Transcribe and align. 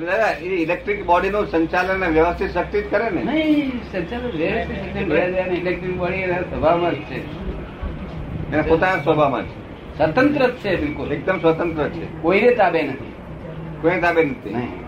દાદા 0.00 0.30
એ 0.30 0.46
electric 0.46 1.06
body 1.06 1.30
નું 1.30 1.46
સંચાલન 1.46 2.04
વ્યવસ્થિત 2.04 2.50
શક્તિ 2.50 2.80
જ 2.80 2.90
કરે 2.90 3.10
ને? 3.10 3.22
નહીં 3.24 3.82
સંચાલન 3.92 4.30
વ્યવસ્થિત 4.30 5.58
ઇલેક્ટ્રિક 5.58 5.98
બોડી 5.98 6.16
એના 6.16 6.40
સ્વભાવમાં 6.40 6.92
જ 6.92 6.94
છે. 6.94 7.18
એના 8.52 8.62
પોતાના 8.62 9.02
સ્વભાવમાં 9.02 9.42
છે. 9.42 9.64
સ્વતંત્ર 9.98 10.46
જ 10.46 10.52
છે 10.52 10.76
બિલકુલ. 10.76 11.12
એકદમ 11.12 11.38
સ્વતંત્ર 11.38 11.88
છે. 11.88 12.22
કોઈને 12.22 12.50
તાબે 12.50 12.82
નથી. 12.82 13.12
કોઈને 13.82 14.00
તાબે 14.00 14.24
નથી. 14.24 14.54
નહીં. 14.54 14.84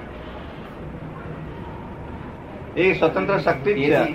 એ 2.76 2.94
સ્વતંત્ર 2.94 3.38
શક્તિ 3.38 3.74
જ 3.74 3.76
છે. 3.76 4.12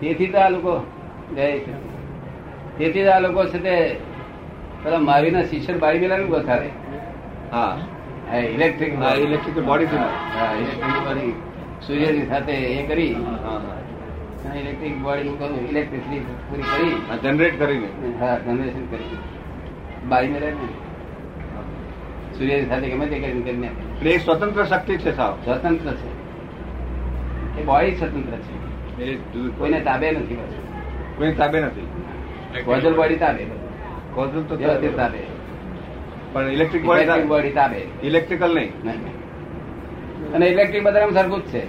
તેથી 0.00 0.26
તો 0.26 0.38
આ 0.38 0.48
લોકો. 0.48 0.86
તેથી 2.78 3.04
તો 3.04 3.10
આ 3.10 3.18
લોકો 3.18 3.44
છે 3.44 3.58
તે 3.58 3.96
પેલા 4.84 4.98
માવીના 4.98 5.42
શિષ્ય 5.42 5.72
બાળી 5.72 5.98
મેલા 5.98 6.16
વધારે 6.16 6.70
હા. 7.52 7.78
Electric 8.34 8.92
electric 8.92 9.64
body 9.64 9.84
electric 9.84 10.84
body 10.84 11.32
સૂર્યની 11.86 12.26
સાથે 12.26 12.52
એ 12.52 12.86
કરી. 12.86 13.12
હા. 13.12 14.58
ઇલેક્ટ્રિક 14.58 14.98
બોડી 14.98 15.20
ઇલેક્ટ્રિસિટી 15.68 16.18
પૂરી 16.18 16.62
કરી. 16.62 17.18
જનરેટ 17.22 17.58
કરીને. 17.58 17.88
હા 18.20 18.38
જનરેશન 18.38 18.86
કરી. 18.86 19.16
બાળી 20.08 20.28
રહે 20.28 20.50
ને. 20.50 20.68
સૂર્યની 22.38 22.66
સાથે 22.66 22.90
ગમે 22.90 23.06
તે 23.06 23.18
કરીને 23.18 23.40
કરીને 23.40 23.66
એટલે 23.66 24.18
સ્વતંત્ર 24.18 24.64
શક્તિ 24.64 24.96
છે 24.96 25.16
સાવ. 25.16 25.38
સ્વતંત્ર 25.44 25.92
છે. 25.92 26.08
એ 27.60 27.64
બોડી 27.64 27.96
સ્વતંત્ર 27.96 28.36
છે. 28.36 29.14
કોઈને 29.58 29.80
તાબે 29.80 30.10
નથી 30.10 30.38
કોઈ 31.18 31.32
તાબે 31.32 31.60
નથી. 31.60 31.86
Causal 32.64 32.96
body 32.96 33.16
તાબે. 33.16 33.46
કોઝલ 34.14 34.42
તો 34.42 34.56
તાબે. 34.96 35.35
પણ 36.36 36.50
ઇલેક્ટ્રિક 36.50 36.84
બોડી 36.84 37.24
બોડી 37.26 37.52
ઇલેક્ટ્રિકલ 38.06 38.54
નહીં. 38.54 38.70
અને 40.32 40.46
ઇલેક્ટ્રિક 40.46 40.82
બધા 40.82 41.10
સરખું 41.10 41.40
જ 41.40 41.46
છે. 41.46 41.62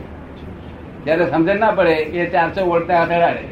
જયારે 1.06 1.30
સમજણ 1.32 1.60
ના 1.60 1.72
પડે 1.72 1.92
એ 1.92 2.30
ચારસો 2.30 2.66
વોલ્ટ 2.66 2.92
અડાડે 2.92 3.46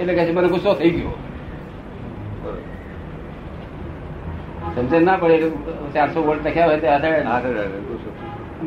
એટલે 0.00 0.14
કહે 0.14 0.24
છે 0.24 0.32
મને 0.32 0.48
ગુસ્સો 0.48 0.74
થઈ 0.74 0.90
ગયો. 0.90 1.12
સમજણ 4.74 5.02
ના 5.02 5.16
પડે 5.16 5.34
એટલે 5.34 5.50
ચારસો 5.94 6.22
વોલ્ટ 6.22 6.46
લખ્યા 6.46 6.66
હોય 6.66 6.80
તે 6.80 6.88
ગુસ્સો. 7.88 8.10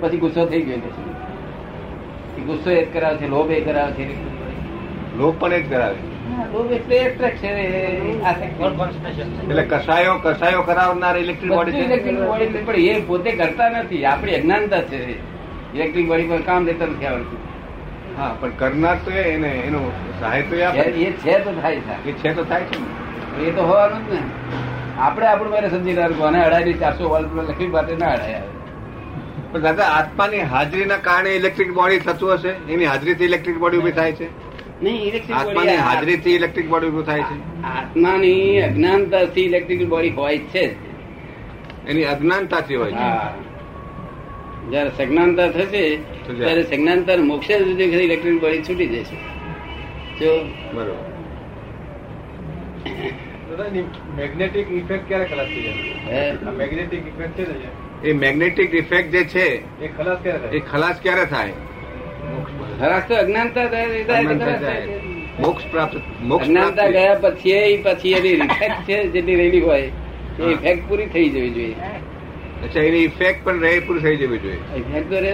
પછી 0.01 0.17
ગુસ્સો 0.17 0.45
થઈ 0.45 0.61
ગયો 0.61 0.77
પછી 0.77 2.41
ગુસ્સો 2.41 2.69
એ 2.71 2.85
જ 2.85 2.93
કરાવે 2.93 3.17
છે 3.17 3.27
લોભ 3.27 3.51
એ 3.51 3.61
કરાવે 3.61 3.91
છે. 3.91 4.05
લોભ 5.17 5.35
પણ 5.39 5.53
એ 5.53 5.61
જ 5.61 5.69
કરાવે 5.69 5.95
છે. 5.95 6.18
આસક્તિ. 8.23 8.47
એટલે 9.49 9.63
કસાયો 9.63 10.15
કસાયો 10.23 10.61
કરાવનાર 10.61 11.15
ઇલેક્ટ્રિક 11.17 11.51
બોડી 11.51 11.71
body 11.71 12.43
એટલે 12.45 12.61
પણ 12.61 12.75
એ 12.75 13.01
પોતે 13.01 13.31
કરતા 13.31 13.69
નથી. 13.69 14.05
આપણી 14.05 14.35
અજ્ઞાનતા 14.35 14.81
છે 14.81 14.99
ઇલેક્ટ્રિક 15.75 16.07
બોડી 16.07 16.27
પર 16.27 16.41
કામ 16.41 16.61
લેતા 16.65 16.85
નથી 16.85 17.05
આવડતું. 17.05 17.41
હા 18.17 18.31
પણ 18.39 18.49
કરનાર 18.59 18.97
તો 19.05 19.11
એને 19.11 19.51
એનો 19.67 19.81
સહાય 20.19 20.41
તો 20.41 20.55
એ 20.55 21.11
છે 21.25 21.39
તો 21.39 21.51
થાય 21.61 21.75
છે 21.75 21.95
એ 22.09 22.11
છે 22.11 22.33
તો 22.33 22.43
થાય 22.43 22.63
છે 22.63 22.79
એ 23.47 23.51
તો 23.51 23.61
હોવાનું 23.61 24.01
જ 24.07 24.13
ને. 24.13 24.21
આપણે 24.99 25.25
આપણું 25.27 25.51
મારે 25.51 25.69
સમજી 25.69 25.93
રહ્યા 25.93 26.17
કોને 26.21 26.39
અઢાઈ 26.43 26.73
ચારસો 26.73 27.03
વોલ્ટ 27.09 27.31
લખી 27.49 27.67
માટે 27.67 27.95
ના 27.95 28.11
અઢાય 28.11 28.41
પણ 29.51 29.61
દાદા 29.61 29.89
આત્માની 29.99 30.43
હાજરીના 30.53 30.97
કારણે 30.97 31.31
ઇલેક્ટ્રિક 31.35 31.71
બોડી 31.73 31.99
થતું 31.99 32.33
હશે? 32.33 32.51
એની 32.73 32.85
હાજરીથી 32.85 33.25
ઇલેક્ટ્રિક 33.25 33.57
બોડી 33.57 33.77
ઊભી 33.77 33.91
થાય 33.91 34.11
છે? 34.11 34.27
નહીં 34.83 35.01
ઇલેક્ટ્રિક 35.07 35.37
આત્માની 35.37 35.75
હાજરીથી 35.75 36.35
ઇલેક્ટ્રિક 36.35 36.67
બોડી 36.69 36.87
ઊભી 36.87 37.03
થાય 37.03 37.23
છે. 37.29 37.37
આત્માની 37.63 38.61
અજ્ઞાનતાથી 38.61 39.41
ઇલેક્ટ્રિક 39.41 39.81
બોડી 39.89 40.09
હોય 40.09 40.37
છે 40.53 40.63
એની 41.87 42.03
અજ્ઞાનતાથી 42.03 42.75
હોય 42.75 42.91
છે. 42.91 43.09
જયારે 44.71 44.91
સજ્ઞાનતા 44.97 45.47
થશે 45.49 45.83
તો 45.95 46.33
જાય. 46.33 46.45
ત્યારે 46.45 46.63
સજ્ઞાનતા 46.63 47.17
મોક્ષ 47.31 47.51
સુધી 47.51 47.83
ઇલેક્ટ્રિક 47.83 48.41
બોડી 48.41 48.63
છૂટી 48.69 48.87
જશે. 48.87 49.17
જો 50.19 50.31
બરોબર. 50.73 51.07
મેગ્નેટિક 54.17 54.67
ઇફેક્ટ 54.71 55.07
ક્યારે 55.07 55.25
ખલાસ 55.25 55.47
થઈ 55.47 55.63
જાય? 55.63 56.51
મેગ્નેટિક 56.57 57.07
ઇફેક્ટ 57.07 57.37
છે 57.37 57.43
ને 57.51 58.09
એ 58.09 58.13
મેગ્નેટિક 58.13 58.73
ઇફેક્ટ 58.73 59.11
જે 59.11 59.23
છે 59.23 59.45
એ 59.85 59.87
ખલાસ 59.97 60.19
ક્યારે 60.23 60.47
એ 60.57 60.59
ખલાસ 60.71 60.97
ક્યારે 61.01 61.25
થાય? 61.25 61.53
ખરાશ 62.79 63.07
તો 63.07 63.15
અજ્ઞાનતા 63.21 63.65
મોક્ષ 65.45 65.65
પ્રાપ્ત 65.71 65.95
મોક્ષ 66.31 66.47
અજ્ઞાનતા 66.47 66.87
ગયા 66.95 67.17
પછી 67.25 67.71
પછી 67.85 68.13
એની 68.19 68.35
ઇફેક્ટ 68.47 68.79
છે 68.87 68.97
જેટલી 69.15 69.37
રહેલી 69.41 69.63
હોય 69.67 69.87
એ 70.39 70.51
ઇફેક્ટ 70.53 70.83
પૂરી 70.89 71.09
થઈ 71.15 71.29
જવી 71.29 71.51
જોઈએ. 71.57 71.75
અચ્છા 72.65 72.83
એની 72.89 73.03
ઇફેક્ટ 73.09 73.39
પણ 73.45 73.59
રહે 73.65 73.71
પૂરી 73.87 74.03
થઈ 74.05 74.17
જવી 74.21 74.41
જોઈએ. 74.43 74.59
ઇફેક્ટ 74.81 75.09
તો 75.11 75.17
રહે 75.25 75.33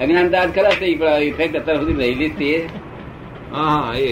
અજ્ઞાનતા 0.00 0.40
આજ 0.42 0.50
ખલાસ 0.56 0.76
થઈ 0.80 0.94
પણ 1.02 1.22
ઇફેક્ટ 1.32 1.54
અત્યાર 1.60 1.78
સુધી 1.80 1.98
રહેલી 2.02 2.30
જ 2.30 2.34
તે 2.38 2.50
હા 3.52 3.94
એ 4.06 4.08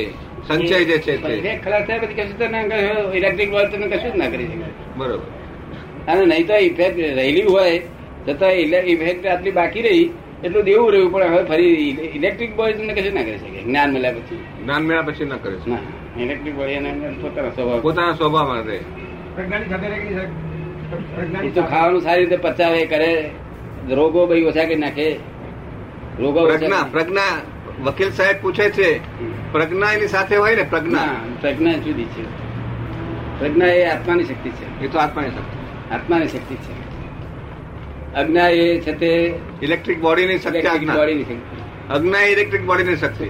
સંચય 0.48 0.78
જે 0.90 0.96
છે 1.06 1.14
તે. 1.22 1.32
ખલાસ 1.64 1.84
થાય 1.88 2.00
પછી 2.02 2.16
કશું 2.18 2.38
તો 2.38 2.46
ના 2.48 2.62
ઇલેક્ટ્રિક 3.20 3.50
હોય 3.58 3.66
તમે 3.72 3.86
કશું 3.86 4.12
જ 4.12 4.16
ના 4.22 4.30
કરી 4.34 4.48
શકે. 4.48 4.68
બરોબર. 4.96 5.26
અને 6.08 6.22
નહીં 6.26 6.46
તો 6.46 6.56
ઇફેક્ટ 6.68 6.98
રહેલી 7.20 7.46
હોય 7.54 7.74
છતાં 8.26 8.52
ઇફેક્ટ 8.94 9.24
આટલી 9.26 9.56
બાકી 9.60 9.82
રહી 9.88 10.06
એટલું 10.44 10.64
દેવું 10.64 10.92
રહ્યું 10.92 11.12
પણ 11.12 11.22
હવે 11.22 11.44
ફરી 11.44 11.66
ઇલેક્ટ્રિક 12.14 12.56
બોય 12.56 12.72
તમને 12.72 12.92
કશું 12.92 13.14
ના 13.14 13.22
કરી 13.22 13.38
શકે. 13.38 13.62
જ્ઞાન 13.62 13.92
મળ્યા 13.92 14.12
પછી. 14.12 14.36
જ્ઞાન 14.62 14.82
મળ્યા 14.82 15.02
પછી 15.02 15.24
ન 15.24 15.36
કરે 15.36 15.56
ના 15.66 15.78
ઇલેક્ટ્રિક 16.20 16.54
બોય 16.54 16.72
એને 16.72 16.90
પોતાનો 17.22 17.50
સ્વભાવ. 17.50 17.80
પોતાના 17.80 18.12
સ્વભાવમાં 18.12 18.64
રહે 18.64 18.80
તો 21.54 21.62
ખાવાનું 21.62 22.02
સારી 22.02 22.20
રીતે 22.20 22.36
પચાવે 22.36 22.86
કરે. 22.86 23.30
રોગો 23.88 24.26
ભાઈ 24.26 24.42
ઓછા 24.42 24.64
કરી 24.64 24.76
નાખે. 24.76 25.16
રોગો 26.18 26.46
પ્રજ્ઞા 26.46 26.82
પ્રજ્ઞા 26.92 27.40
વકીલ 27.84 28.10
સાહેબ 28.10 28.36
પૂછે 28.42 28.70
છે 28.70 28.98
પ્રજ્ઞા 29.52 29.92
એની 29.92 30.08
સાથે 30.08 30.36
હોય 30.36 30.56
ને 30.56 30.62
પ્રજ્ઞા? 30.62 31.08
પ્રજ્ઞા 31.40 31.72
જુદી 31.72 32.04
છે. 32.04 32.24
પ્રજ્ઞા 33.38 33.66
એ 33.66 33.84
આત્માની 33.84 34.24
શક્તિ 34.24 34.50
છે. 34.50 34.84
એ 34.84 34.88
તો 34.88 34.98
આત્માની 34.98 35.30
શક્તિ 35.30 35.94
આત્માની 35.94 36.28
શક્તિ 36.28 36.54
છે. 36.54 36.83
અજ્ઞા 38.14 38.50
એ 38.56 38.80
છે 38.80 38.92
તે 38.94 39.10
ઇલેક્ટ્રિક 39.62 39.98
બોડીની 40.00 40.38
શક્તિ 40.38 40.50
ઇલેક્ટ્રિક 40.52 40.72
આજ્ઞા 40.72 40.96
બોડીની 40.96 41.26
શક્તિ 41.26 41.56
અજ્ઞા 41.90 42.24
ઇલેક્ટ્રિક 42.28 42.64
બોડીની 42.66 42.96
શક્તિ 42.98 43.26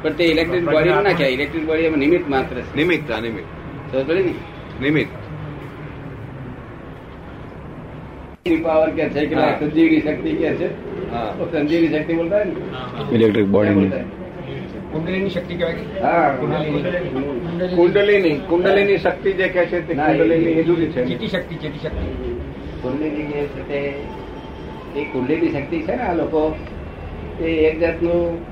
પણ 0.00 0.14
તે 0.16 0.24
ઇલેક્ટ્રિક 0.26 0.64
બોડી 0.66 0.94
ના 0.98 1.12
કહેવાય 1.12 1.34
ઇલેક્ટ્રિક 1.34 1.64
બોડી 1.66 1.86
એમાં 1.86 2.00
નિમિત્ત 2.00 2.26
માત્ર 2.28 2.56
છે 2.58 2.76
નિમિત્ત 2.76 3.08
આ 3.10 3.20
નિમિત્ત 3.20 3.48
સમજ 3.90 4.02
પડી 4.08 4.24
ને 4.24 4.32
નિમિત્ત 4.80 5.12
પાવર 8.62 8.90
કે 8.92 9.04
છે 9.10 9.22
કે 9.26 9.34
હા. 9.36 9.54
સંજીવની 9.60 10.00
શક્તિ 10.02 10.30
કે 10.34 10.50
છે 10.56 10.68
હા 11.12 11.30
તો 11.38 11.44
સંજીવની 11.52 11.90
શક્તિ 11.92 12.12
બોલતા 12.14 12.38
હોય 12.38 12.46
ને 12.46 12.52
ઇલેક્ટ્રિક 13.14 13.46
ક્યાં 13.48 13.74
બોલતા 13.74 13.98
હોય? 13.98 14.06
કુંડલીની 14.92 15.30
શક્તિ 15.30 15.54
કહેવાય 15.56 15.84
હા 16.04 16.28
કુંડલીની 17.74 18.36
કુંડલીની 18.46 18.98
શક્તિ 19.00 19.30
જે 19.34 19.48
કે 19.50 19.62
છે 19.66 19.78
તે 19.82 19.94
ના, 19.94 20.06
એ- 20.06 20.18
કુંડલીની 20.18 20.54
એ 20.54 20.64
જુદી 20.64 20.88
છે 20.90 21.00
ચીટી 21.04 21.28
શક્તિ 21.28 21.54
ચીટી 21.56 21.80
શક્તિ 21.80 22.06
કુંડલીની 22.86 23.22
જે 23.22 23.46
છે 23.46 23.68
તે 23.68 25.00
એ 25.00 25.04
કુંડલીની 25.04 25.52
શક્તિ 25.52 25.82
છે 25.82 25.96
ને 25.96 26.02
આ 26.02 26.14
લોકો? 26.14 26.56
એ 27.40 27.44
એક 27.44 27.80
જાતનું 27.80 28.44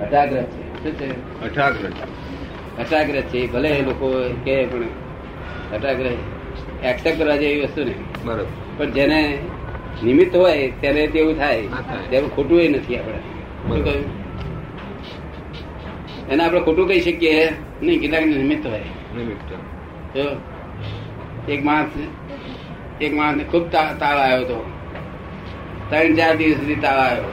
અટાગ્રહ 0.00 0.42
છે. 0.42 0.82
શું 0.82 0.92
છે? 0.92 1.40
અઠાગ્રહ 1.44 1.90
અટાગ્રહ 2.82 3.20
છે. 3.20 3.52
ભલે 3.52 3.68
એ 3.68 3.84
લોકો 3.84 4.34
કે 4.44 4.66
પણ 4.66 4.82
અટાગ્રહ 5.72 6.10
એક્સેપ્ટ 6.84 7.18
કરવા 7.18 7.36
જેવી 7.36 7.60
વસ્તુ 7.60 7.84
નહીં. 7.84 8.24
બરોબર. 8.24 8.44
પણ 8.76 8.90
જેને 8.90 9.38
નિમિત્ત 10.04 10.36
હોય 10.36 10.72
ત્યારે 10.80 11.06
તેવું 11.06 11.38
થાય. 11.38 11.62
તેવું 12.10 12.36
ખોટું 12.36 12.60
એ 12.60 12.68
નથી 12.68 12.96
આપણે. 12.96 13.18
શું 13.18 13.84
કહ્યું? 13.84 14.04
એને 16.30 16.44
આપણે 16.44 16.60
ખોટું 16.60 16.88
કહી 16.88 17.00
શકીએ? 17.00 17.48
નહીં 17.82 18.00
કેટલાક 18.00 18.26
નિમિત્ત 18.26 18.66
હોય. 18.66 18.80
નિમિત્ત. 19.16 19.56
એક 21.48 21.64
માણસ 21.64 21.86
એક 23.06 23.12
માણસ 23.18 23.44
ખૂબ 23.52 23.64
તાળ 23.74 24.02
આવ્યો 24.08 24.42
હતો. 24.44 24.58
ત્રણ 25.90 26.14
ચાર 26.18 26.34
દિવસ 26.40 26.56
સુધી 26.60 26.80
તાવ 26.84 26.98
આવ્યો. 27.04 27.30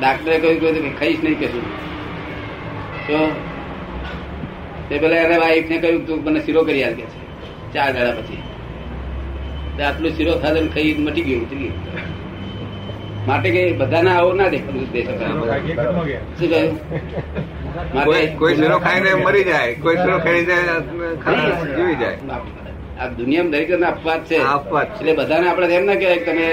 ડાક્ટરે 0.00 0.34
કહ્યું 0.42 0.58
કે 0.86 0.90
ખાઈશ 1.00 1.20
નહીં 1.24 1.38
કશું. 1.40 1.66
તો 3.06 3.18
તે 4.88 4.94
પેલા 5.04 5.22
એના 5.28 5.40
વાઈફ 5.44 5.68
ને 5.70 5.76
કહ્યું 5.84 6.02
તું 6.10 6.18
મને 6.26 6.40
શીરો 6.48 6.60
કરી 6.68 6.84
આલ 6.88 6.94
કે 6.98 7.04
છે 7.12 7.20
ચાર 7.74 7.88
દાડા 7.96 8.16
પછી. 8.18 8.42
આટલું 9.86 10.12
શીરો 10.18 10.32
ખાધો 10.44 10.60
ખાઈ 10.74 10.92
મટી 11.06 11.24
ગયું 11.28 11.42
ઉતરી 11.46 11.62
ગયું. 11.62 11.78
માટે 13.28 13.48
કે 13.54 13.62
બધાને 13.80 14.10
આવો 14.16 14.30
ના 14.40 14.50
દેખાડું 14.54 14.86
દે 14.92 15.00
શું 15.06 15.16
કહ્યું? 16.52 16.72
કોઈ 18.04 18.26
કોઈ 18.42 18.54
શીરો 18.60 18.76
ખાઈને 18.86 19.10
મરી 19.24 19.44
જાય 19.50 19.72
કોઈ 19.86 19.96
શીરો 20.02 20.16
ખાઈ 20.28 20.44
જાય 20.50 20.76
જીવી 21.76 21.98
જાય. 22.02 22.18
આ 23.00 23.08
દુનિયામાં 23.18 23.52
દરેક 23.52 23.68
જણને 23.70 23.86
અપવાદ 23.86 24.22
છે. 24.24 24.38
એટલે 25.00 25.12
બધાને 25.12 25.46
આપણે 25.48 25.74
એમ 25.78 25.84
ના 25.88 25.98
કહેવાય 26.00 26.24
તમે 26.26 26.46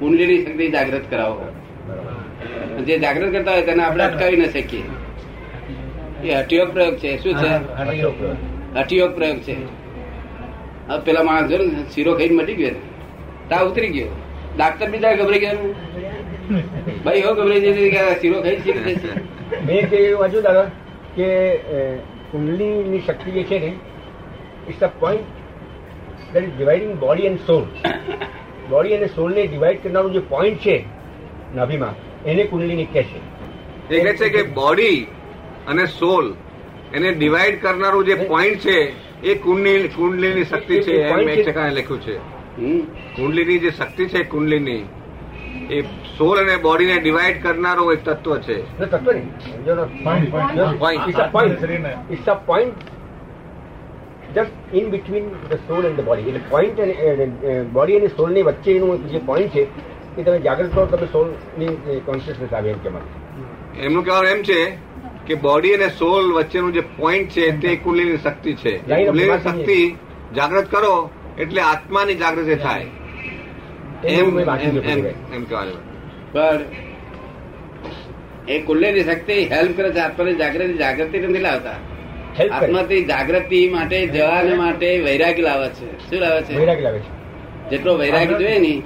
કુંડલીની 0.00 0.40
શક્તિ 0.44 0.66
જાગૃત 0.70 1.06
કરાવો. 1.10 1.46
જે 2.86 2.94
જાગૃત 2.98 3.30
કરતા 3.34 3.52
હોય 3.52 3.66
તેને 3.68 3.82
આપણે 3.84 4.04
અટકાવી 4.04 4.36
ન 4.36 4.44
શકીએ. 4.50 4.84
એ 6.24 6.34
હઠિયોગ 6.34 6.70
પ્રયોગ 6.72 6.96
છે. 6.96 7.10
શું 7.22 7.34
છે? 7.40 7.50
હઠિયોગ 8.76 9.12
પ્રયોગ. 9.16 9.38
છે. 9.46 9.56
હવે 10.88 11.00
પેલા 11.06 11.26
માણસ 11.30 11.48
જો 11.50 11.62
ને 11.62 11.84
શીરો 11.94 12.12
ખાઈને 12.14 12.36
મટી 12.38 12.58
ગયો. 12.60 12.80
તા 13.50 13.62
ઉતરી 13.70 13.92
ગયો. 13.96 14.12
ડાક્ટર 14.56 14.88
બીજા 14.90 15.14
ગભરાઈ 15.14 15.40
ગયા 15.40 15.58
ભાઈ 17.04 17.22
એવો 17.22 17.32
ગભરાઈ 17.34 17.96
આ 18.02 18.14
શીરો 18.20 18.42
ખાઈ 18.42 18.60
શીરો 18.64 18.80
ખાઈ 18.84 19.00
મેં 19.66 19.82
એવું 19.98 20.20
વાંચ્યું 20.20 20.44
દાદા 20.46 20.68
કે 21.16 21.26
કુંડલીની 22.30 23.02
શક્તિ 23.06 23.30
જે 23.36 23.42
છે 23.50 23.58
ને 23.64 23.70
it's 24.70 24.82
a 24.86 24.88
point 25.00 25.35
that 26.32 26.44
is 26.44 26.50
dividing 26.56 26.98
body 26.98 27.22
and 27.22 27.38
soul 27.38 27.64
body 28.70 28.96
અને 28.96 29.06
સોલને 29.06 29.46
ડિવાઈડ 29.46 29.82
કરનારું 29.82 30.12
જે 30.12 30.18
પોઈન્ટ 30.18 30.58
છે 30.58 30.84
નાભીમાં 31.54 32.24
એને 32.24 32.44
કુંડલીની 32.44 32.84
કહે 32.84 33.02
છે. 33.02 33.18
એ 33.94 34.02
કહે 34.02 34.16
છે 34.16 34.28
કે 34.28 34.42
બોડી 34.42 35.06
અને 35.66 35.86
સોલ 35.86 36.34
એને 36.94 37.12
ડિવાઈડ 37.12 37.62
કરનારું 37.62 38.04
જે 38.04 38.14
પોઈન્ટ 38.14 38.58
છે 38.58 39.06
એ 39.22 39.34
કુંડલી 39.34 39.88
કુંડલીની 39.88 40.44
શક્તિ 40.44 40.80
છે 40.80 41.02
એમ 41.02 41.20
એક 41.20 41.48
જગ્યાએ 41.48 41.70
લખ્યું 41.70 42.00
છે. 42.00 42.16
હમ. 42.58 42.78
કુંડલીની 43.16 43.58
જે 43.58 43.70
શક્તિ 43.70 44.06
છે 44.06 44.24
કુંડલીની 44.24 44.84
એ 45.70 45.82
સોલ 46.18 46.38
અને 46.38 46.56
બોડીને 46.56 47.00
ડિવાઈડ 47.00 47.42
કરનારો 47.42 47.92
એક 47.92 48.04
તત્વ 48.04 48.38
છે. 48.38 48.78
તત્વ 48.78 49.12
નહીં. 49.12 49.28
Point 50.78 51.14
not- 51.54 52.95
just 54.36 54.54
in 54.78 54.86
between 54.94 55.28
the 55.50 55.60
soul 55.68 55.82
and 55.90 55.98
the 56.00 56.06
body 56.08 56.28
એટલે 56.30 56.42
પોઈન્ટ 56.54 56.78
અને 56.86 56.94
બોડી 57.76 58.00
અને 58.00 58.08
સોલની 58.16 58.48
વચ્ચેનું 58.48 59.06
જે 59.12 59.20
પોઈન્ટ 59.30 59.52
છે 59.54 59.62
એ 60.18 60.22
તમે 60.24 60.38
જાગૃત 60.48 60.70
કરો 60.74 60.84
તમે 60.92 61.06
સોલની 61.14 62.00
કોન્શિયસનેસ 62.08 62.52
આવે 62.58 62.68
એમ 62.74 62.80
કેમાં 62.84 63.04
એમનું 63.86 64.02
કહેવાનું 64.06 64.32
એમ 64.34 64.42
છે 64.50 64.60
કે 65.28 65.34
બોડી 65.46 65.74
અને 65.78 65.88
સોલ 66.00 66.24
વચ્ચેનું 66.38 66.72
જે 66.78 66.82
પોઈન્ટ 66.98 67.28
છે 67.36 67.44
તે 67.62 67.70
કુંડલીની 67.84 68.20
શક્તિ 68.26 68.52
છે. 68.62 68.72
કુંડલીની 68.88 69.40
શક્તિ 69.46 69.78
જાગૃત 70.38 70.66
કરો 70.74 70.94
એટલે 71.42 71.60
આત્માની 71.70 72.18
જાગૃતિ 72.22 72.54
થાય. 72.66 72.88
એમ 74.04 74.26
એમ 75.36 75.44
કહેવાનું 75.50 75.80
પણ 76.32 76.60
એ 78.54 78.56
કુલ્લેની 78.68 79.04
શક્તિ 79.10 79.36
હેલ્પ 79.52 79.76
કરે 79.76 79.88
છે 79.96 80.00
આત્માની 80.06 80.40
જાગૃતિ 80.42 80.74
જાગૃતિ 80.84 81.16
નથી 81.26 81.44
લાવતા. 81.48 81.78
આત્માથી 82.44 83.04
જાગૃતિ 83.04 83.68
માટે 83.68 84.06
જવાને 84.06 84.54
માટે 84.54 84.88
વૈરાગ 84.98 85.38
લાવે 85.38 85.68
છે. 85.68 86.10
શું 86.10 86.20
લાવે 86.20 86.42
છે? 86.42 86.54
વૈરાગ 86.56 86.80
લાવે 86.80 86.98
છે. 86.98 87.70
જેટલો 87.70 87.94
વૈરાગ 87.94 88.38
જોઈએ 88.38 88.58
ને 88.58 88.82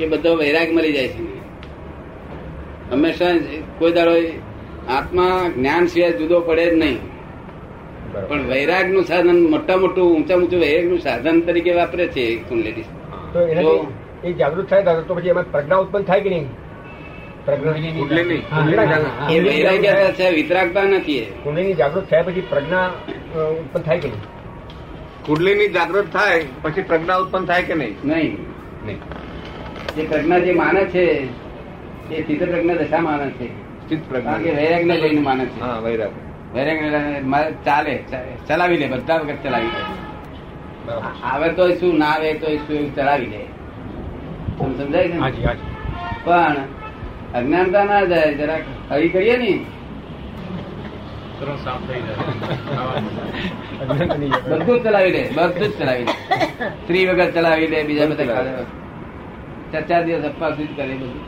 એ 0.00 0.06
બધો 0.06 0.34
વૈરાગ 0.36 0.68
મળી 0.72 0.92
જાય 0.92 1.08
છે. 1.08 1.22
હંમેશા 2.90 3.32
કોઈ 3.78 3.92
દાડો 3.92 4.14
આત્મા 4.88 5.48
જ્ઞાન 5.56 5.86
સિવાય 5.86 6.12
જુદો 6.12 6.40
પડે 6.40 6.70
જ 6.70 6.74
નહીં. 6.74 6.98
પણ 8.28 8.46
વૈરાગનું 8.46 9.04
સાધન 9.04 9.38
મોટા 9.50 9.76
મોટું 9.76 10.16
ઊંચા 10.16 10.34
ઊંચું 10.34 10.60
વૈરાગનું 10.60 10.98
સાધન 10.98 11.40
તરીકે 11.40 11.72
વાપરે 11.74 12.06
છે 12.06 12.36
કુંડલી 12.36 12.84
તો 13.32 13.40
એ 14.24 14.32
જાગૃત 14.32 14.70
થાય 14.70 14.82
તો 14.82 15.14
પછી 15.14 15.28
એમાં 15.28 15.50
પ્રજ્ઞા 15.50 15.76
ઉત્પન્ન 15.76 16.02
થાય 16.02 16.20
કે 16.20 16.30
નહીં? 16.30 16.46
પ્રજ્ઞા 17.56 17.80
વિતરાગતા 20.28 20.82
નથી 20.82 21.28
કુંડલીની 21.44 21.74
જાગૃત 21.74 22.10
થયા 22.10 22.22
પછી 22.22 22.40
પ્રજ્ઞા 22.40 22.90
ઉત્પન્ન 23.36 23.82
થાય 23.82 23.98
કે 23.98 24.08
નહીં? 24.08 24.22
કુંડલીની 25.26 25.68
જાગૃત 25.68 26.12
થાય 26.12 26.44
પછી 26.62 26.82
પ્રજ્ઞા 26.82 27.16
ઉત્પન્ન 27.16 27.44
થાય 27.44 27.62
કે 27.62 27.74
નહીં? 27.74 27.96
નહીં. 28.04 28.46
નહીં. 28.86 28.98
જે 29.96 30.06
પ્રજ્ઞા 30.06 30.38
જે 30.38 30.52
માને 30.52 30.84
છે 30.84 31.28
એ 32.10 32.22
ચિત્ત 32.22 32.50
પ્રજ્ઞા 32.50 32.74
દશા 32.74 32.98
માને 32.98 33.30
છે. 33.30 33.50
ચિત્ત 33.88 33.90
કે 33.90 33.96
પ્રજ્ઞા 34.08 34.36
વૈરાગ 34.36 34.84
ને 34.84 34.96
લઈને 34.96 35.20
માને 35.20 35.44
છે. 35.44 35.60
હા 35.60 35.78
વૈરાગ. 35.78 36.10
વૈરાગ 36.54 37.54
ચાલે 37.64 38.04
ચાલે, 38.10 38.26
ચલાવી 38.48 38.76
લે 38.76 38.86
બધા 38.86 39.16
વખત 39.16 39.42
ચલાવી 39.42 39.66
લે. 39.66 40.10
આવે 41.22 41.48
તો 41.48 41.70
શું 41.70 41.98
ના 41.98 42.06
આવે 42.06 42.34
તો 42.34 42.56
શું 42.56 42.76
એવું 42.76 42.94
ચલાવી 42.94 43.26
લે. 43.26 43.46
તમને 44.58 44.84
સમજાય 44.84 45.08
છે 45.08 45.18
પણ 46.24 46.79
અજ્ઞાનતા 47.38 47.84
ના 47.90 48.02
જાય 48.10 48.32
જરાક 48.40 48.64
હરી 48.90 49.10
કરીએ 49.14 49.36
ને. 49.42 49.52
બધું 54.50 54.78
ચલાવી 54.84 55.12
દે 55.16 55.22
બધું 55.36 55.70
ચલાવી 55.78 56.04
દે. 56.08 56.14
સ્ત્રી 56.82 57.04
વગર 57.08 57.28
ચલાવી 57.36 57.68
દે 57.72 57.78
બીજા 57.88 58.08
બધા 58.12 58.64
ચાર 59.72 59.84
ચાર 59.88 60.02
દિવસ 60.06 60.24
અપવાસ 60.30 60.54
કરે 60.76 60.94
બધું. 61.02 61.22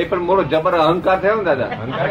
એ 0.00 0.04
પણ 0.10 0.22
મોટો 0.28 0.42
જબર 0.52 0.74
અહંકાર 0.82 1.18
થયો 1.22 1.36
ને 1.40 1.44
દાદા? 1.48 1.70
અહંકાર 1.82 2.08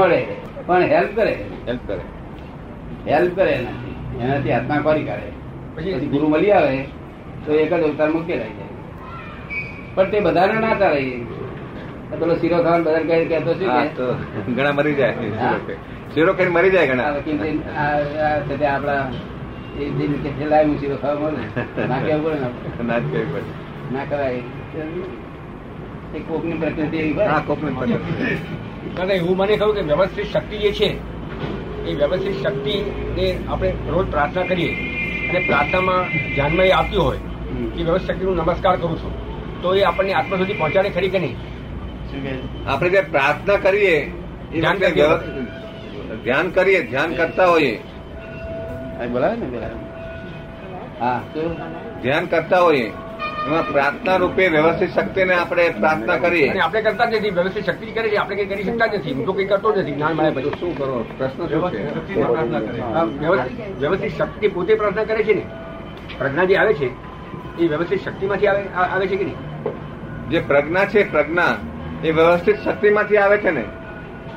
મળે 0.00 0.20
પણ 0.66 0.82
હેલ્પ 0.92 1.12
કરે. 1.18 1.34
હેલ્પ 1.68 1.82
કરે. 1.88 2.04
હેલ્પ 3.10 3.32
કરે 3.38 3.50
એનાથી. 3.58 3.94
એનાથી 4.22 4.54
આત્મા 4.58 4.80
કોરી 4.86 5.06
કાઢે. 5.08 5.30
પછી 5.74 6.08
ગુરુ 6.12 6.26
મળી 6.32 6.54
આવે 6.58 6.76
તો 7.44 7.50
એક 7.62 7.72
જ 7.80 7.82
અવતાર 7.88 8.10
મુકેલાઈ 8.16 8.54
જાય 8.58 8.65
પણ 9.96 10.10
તે 10.10 10.20
બધાને 10.20 10.52
ના 10.52 10.74
ચાલે 10.74 11.00
પેલો 12.10 12.34
શીરો 12.34 12.62
ખાવાનું 12.62 12.86
બધા 12.86 12.98
કહે 12.98 13.24
કહેતો 13.24 13.54
કે 13.54 13.88
તો 13.88 14.12
ઘણા 14.56 14.72
મરી 14.72 14.94
જાય 14.94 15.14
શીરો 16.14 16.32
ખાઈ. 16.32 16.46
મરી 16.46 16.70
જાય 16.70 16.86
ઘણા. 16.86 17.10
વકીલ 17.10 17.38
છે, 17.38 17.76
આ- 17.76 18.36
આ 18.36 18.40
છે 18.40 18.56
તે 18.56 18.66
આપણા 18.66 19.12
એ 19.80 19.84
જે 19.84 20.06
રીતે 20.06 20.30
છે, 20.30 20.48
લાય 20.48 20.64
શીરો 20.64 20.96
ખાવા 20.96 21.20
મળે 21.20 21.88
ના 21.88 21.98
કહેવું 21.98 22.24
પડે 22.24 22.34
ને 22.34 22.88
ના 22.88 22.98
જ 22.98 23.02
પડે. 23.02 23.94
ના 23.94 24.04
કરાય 24.04 24.32
એ 26.14 26.18
કોકની 26.28 26.52
પ્રકૃતિ 26.52 27.12
હા 27.12 27.42
કોકને 27.46 27.86
છે. 27.86 28.34
દાદા 28.96 29.14
એવું 29.14 29.36
મને 29.36 29.56
કહ્યું 29.56 29.74
કે 29.74 29.80
વ્યવસ્થિત 29.80 30.26
શક્તિ 30.26 30.58
જે 30.58 30.72
છે 30.72 30.98
એ 31.86 31.94
વ્યવસ્થિત 31.94 32.42
શક્તિ 32.42 32.70
એ 33.18 33.46
આપણે 33.48 33.72
રોજ 33.88 34.10
પ્રાર્થના 34.10 34.42
કરીએ. 34.42 34.72
અને 35.28 35.38
પ્રાર્થનામાં 35.38 36.02
ધ્યાનમાં 36.34 36.66
એ 36.66 36.70
આવતી 36.70 36.96
હોય. 36.96 37.16
કે 37.76 37.82
વ્યવસ્થિત 37.82 38.10
શક્તિનું 38.10 38.36
નમસ્કાર 38.36 38.76
કરું 38.76 38.98
છું. 38.98 39.25
તો 39.62 39.74
એ 39.74 39.82
આપણને 39.82 40.12
આત્મા 40.12 40.36
સુધી 40.36 40.52
પહોંચાડે 40.52 40.90
ખરી 40.90 41.08
કે 41.08 41.18
નહીં? 41.18 41.36
આપણે 42.68 42.90
જે 42.90 43.00
પ્રાર્થના 43.00 43.56
કરીએ 43.56 43.96
એ 44.54 44.60
ધ્યાન 44.60 44.78
કરીએ. 44.78 45.08
ધ્યાન 46.24 46.50
કરીએ 46.50 46.82
ધ્યાન 46.90 47.14
કરતા 47.14 47.46
હોઈએ. 47.46 47.80
બોલાવે 49.12 49.36
ને 49.36 49.58
હા. 51.00 51.20
ધ્યાન 52.02 52.26
કરતા 52.26 52.60
હોઈએ. 52.60 52.92
એમાં 53.46 53.72
પ્રાર્થના 53.72 54.16
રૂપે 54.16 54.48
વ્યવસ્થિત 54.48 54.94
શક્તિને 54.94 55.34
આપણે 55.34 55.68
પ્રાર્થના 55.68 56.16
કરીએ. 56.16 56.48
અને 56.48 56.60
આપણે 56.60 56.82
કરતા 56.82 57.04
જ 57.04 57.14
નથી 57.14 57.30
વ્યવસ્થિત 57.30 57.66
શક્તિ 57.66 57.86
કરે 57.86 58.08
છે 58.08 58.16
આપણે 58.16 58.36
કઈ 58.36 58.46
કરી 58.46 58.62
શકતા 58.62 58.86
નથી. 58.86 59.12
હું 59.12 59.26
તો 59.26 59.32
કઈ 59.32 59.44
કરતો 59.44 59.74
નથી. 59.74 59.92
જ્ઞાન 59.92 60.12
મળે 60.12 60.30
પછી 60.30 60.50
શું 60.60 60.78
કરો? 60.78 61.04
પ્રશ્ન 61.18 61.46
શું 61.46 61.70
છે? 61.70 61.82
વ્યવસ્થિત 61.82 62.26
પ્રાર્થના 62.26 62.60
કરે. 62.60 62.80
આ 62.80 63.04
વ્યવસ્થિત 63.04 63.78
વ્યવસ્થિત 63.78 64.18
શક્તિ 64.18 64.48
પોતે 64.48 64.74
પ્રાર્થના 64.74 65.04
કરે 65.04 65.22
છે 65.24 65.34
ને? 65.34 65.42
પ્રજ્ઞા 66.18 66.44
જે 66.44 66.56
આવે 66.56 66.74
છે 66.74 67.05
એ 67.58 67.68
વ્યવસ્થિત 67.68 68.04
શક્તિમાંથી 68.04 68.46
આવે 68.46 68.68
આવે 68.68 69.06
છે 69.06 69.16
કે 69.16 69.24
નહીં? 69.24 69.36
જે 70.30 70.40
પ્રજ્ઞા 70.40 70.84
છે 70.84 71.10
પ્રજ્ઞા 71.10 71.56
એ 72.04 72.10
વ્યવસ્થિત 72.10 72.64
શક્તિમાંથી 72.64 73.16
આવે 73.16 73.38
છે 73.38 73.50
ને? 73.50 73.64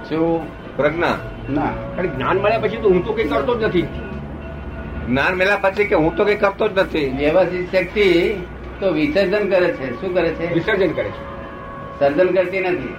શું? 0.10 0.48
પ્રજ્ઞા? 0.78 1.08
ના. 1.50 1.66
કારણ 1.96 2.08
જ્ઞાન 2.08 2.38
મળ્યા 2.38 2.60
પછી 2.60 2.78
તો 2.78 2.90
હું 2.90 3.06
તો 3.06 3.14
કઈ 3.14 3.24
કરતો 3.24 3.56
જ 3.56 3.64
નથી. 3.64 3.82
જ્ઞાન 5.08 5.34
મળ્યા 5.34 5.58
પછી 5.58 5.86
કે 5.86 5.96
હું 5.96 6.16
તો 6.16 6.26
કઈ 6.26 6.36
કરતો 6.36 6.68
જ 6.68 6.80
નથી? 6.80 7.10
વ્યવસ્થિત 7.10 7.76
શક્તિ 7.76 8.36
તો 8.80 8.92
વિસર્જન 8.92 9.50
કરે 9.50 9.74
છે. 9.74 10.02
શું 10.02 10.14
કરે 10.14 10.30
છે? 10.30 10.54
વિસર્જન 10.54 10.92
કરે 10.92 11.10
છે. 11.10 11.30
સર્જન 12.00 12.28
કરતી 12.28 12.60
નથી. 12.60 12.94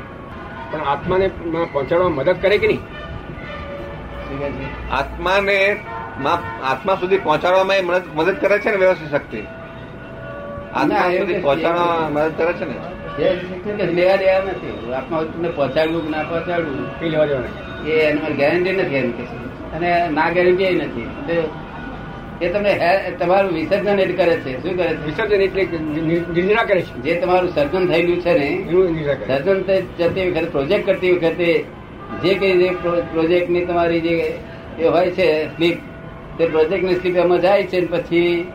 પણ 0.70 0.80
આત્માને 0.80 1.28
પહોંચાડવામાં 1.72 2.18
મદદ 2.18 2.36
કરે 2.42 2.58
કે 2.58 2.66
નહીં? 2.66 2.80
આત્માને 4.94 5.76
માં- 6.22 6.62
આત્મા 6.64 6.94
સુધી 6.94 7.18
પહોંચાડવામાં 7.18 7.76
એ 7.76 7.82
મદદ 7.82 8.02
મદદ 8.14 8.36
કરે 8.40 8.58
છે 8.58 8.70
ને 8.70 8.76
વ્યવસ્થિત 8.76 9.10
શક્તિ? 9.10 9.42
પહોંચાડવામાં 10.72 12.12
મદદ 12.12 12.32
કરે 12.38 12.52
છે 12.52 12.64
ને? 12.64 12.76
એ 13.22 13.92
લેવા 13.92 14.16
દેવા 14.16 14.38
નથી. 14.38 14.92
આત્મા 14.92 15.22
તમને 15.22 15.48
પહોંચાડવું 15.48 16.02
કે 16.04 16.10
ના 16.10 16.22
પહોંચાડવું 16.22 17.00
કઈ 17.00 17.08
લેવા 17.08 17.26
દેવા 17.26 17.88
એ 17.88 17.90
એની 17.90 18.34
ગેરંટી 18.34 18.72
નથી 18.72 18.96
એમ 18.96 19.10
કે 19.10 19.22
અને 19.76 20.08
ના 20.08 20.30
ગેરંટી 20.30 20.70
નથી. 20.70 21.06
એ 22.42 22.48
તમને 22.48 22.72
તમારું 23.18 23.52
વિસર્જન 23.52 24.00
એટલે 24.00 24.16
કરે 24.16 24.36
છે. 24.36 24.62
શું 24.62 24.76
કરે 24.76 24.88
છે? 24.88 25.04
વિસર્જન 25.04 25.40
એટલે 25.40 25.62
નિર્જરા 26.34 26.64
કરે 26.64 26.80
છે. 26.80 26.94
જે 26.94 27.20
તમારું 27.20 27.50
સર્જન 27.50 27.86
થયેલું 27.86 28.20
છે 28.20 28.32
ને. 28.38 28.48
સર્જન 29.26 29.62
જતી 29.98 30.30
વખતે 30.30 30.44
પ્રોજેક્ટ 30.44 30.86
કરતી 30.86 31.12
વખતે 31.12 31.64
જે 32.22 32.34
કઈ 32.34 32.52
જે 32.58 32.70
પ્રોજેક્ટની 33.12 33.64
તમારી 33.64 34.00
જે 34.00 34.14
એ 34.78 34.86
હોય 34.86 35.10
છે 35.10 35.46
સ્લીપ 35.46 35.76
તે 36.38 36.46
પ્રોજેક્ટની 36.46 36.94
સ્લીપ 36.94 37.16
એમાં 37.16 37.40
જાય 37.40 37.62
છે 37.62 37.86
પછી 37.86 38.46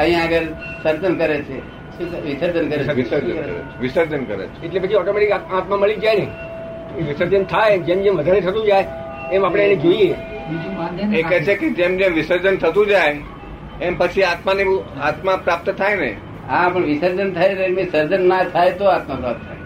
અહીંયા 0.00 0.24
આગળ 0.24 0.44
સર્જન 0.82 1.14
કરે 1.14 1.38
છે. 1.42 1.58
વિસર્જન 2.24 2.68
કરે 2.68 2.84
છે? 2.84 3.80
વિસર્જન 3.80 4.24
કરે 4.24 4.46
છે. 4.46 4.64
એટલે 4.66 4.80
પછી 4.80 4.94
ઓટોમેટિક 4.94 5.32
આત્મા 5.32 5.76
મળી 5.76 5.96
જાય 5.96 6.16
ને. 6.16 6.26
એ 6.98 7.02
વિસર્જન 7.02 7.44
થાય 7.44 7.78
જેમ 7.78 8.02
જેમ 8.02 8.14
વધારે 8.16 8.40
થતું 8.40 8.66
જાય 8.66 8.84
એમ 9.32 9.46
આપણે 9.46 9.64
એને 9.64 9.76
જોઈએ. 9.76 10.14
એ 11.18 11.22
કહે 11.22 11.40
છે 11.40 11.54
કે 11.54 11.70
જેમ 11.70 11.96
જેમ 11.96 12.14
વિસર્જન 12.14 12.56
થતું 12.56 12.86
જાય 12.86 13.18
એમ 13.80 13.94
પછી 13.98 14.22
આત્માને 14.22 14.64
આત્મા 15.00 15.36
પ્રાપ્ત 15.36 15.70
થાય 15.70 15.96
ને. 15.96 16.16
હા 16.48 16.68
પણ 16.68 16.84
વિસર્જન 16.84 17.32
થાય 17.32 17.68
ને 17.68 17.84
સર્જન 17.92 18.28
ના 18.28 18.44
થાય 18.44 18.70
તો 18.72 18.84
આત્મા 18.84 19.16
પ્રાપ્ત 19.16 19.40
થાય. 19.46 19.56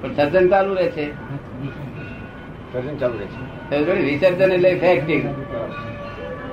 પણ 0.00 0.14
સર્જન 0.14 0.48
ચાલુ 0.48 0.74
રહે 0.74 0.88
છે. 0.90 1.06
સર્જન 2.72 2.96
ચાલુ 2.96 3.18
રહે 3.18 3.26
છે. 3.26 4.02
વિસર્જન 4.02 4.52
એટલે 4.52 4.68
ઇફેક્ટિવ 4.68 5.22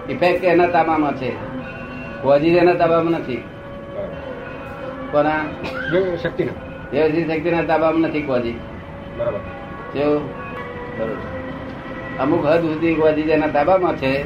ઇફેક્ટ 0.10 0.44
એના 0.44 0.68
તામામાં 0.68 1.16
છે. 1.18 1.57
કોઝિસ 2.22 2.58
એના 2.58 2.74
તાબામાં 2.74 3.12
નથી. 3.12 3.36
પણ 3.36 4.08
કોના 5.12 5.44
જે 5.92 6.50
દેવજી 6.92 7.24
શક્તિના 7.24 7.62
તાબામાં 7.62 8.02
નથી 8.02 8.22
કોજી 8.22 8.56
બરાબર. 9.18 9.40
અમુક 12.20 12.46
હદ 12.46 12.62
સુધી 12.62 12.94
કોજી 12.94 13.22
એના 13.22 13.48
તાબામાં 13.48 13.98
છે 13.98 14.22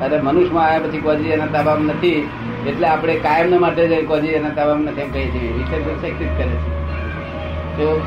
અને 0.00 0.20
મનુષ્યમાં 0.20 0.66
આવ્યા 0.66 0.80
પછી 0.80 1.00
કોજી 1.00 1.28
એના 1.28 1.46
તાબામાં 1.46 1.84
નથી 1.84 2.28
એટલે 2.66 2.86
આપણે 2.86 3.14
કાયમ 3.14 3.60
માટે 3.60 3.88
જ 3.88 4.06
કોજી 4.06 4.28
એના 4.28 4.48
તાબામાં 4.48 4.84
નથી 4.84 5.00
એમ 5.00 5.12
કહીએ 5.12 5.30
છીએ. 5.30 5.52
વિસર્જન 5.52 5.94
શક્તિ 5.94 6.24
કરે 6.24 6.46
છે. 6.46 6.70
કેવું 7.76 8.00